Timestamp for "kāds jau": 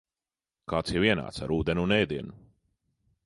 0.71-1.03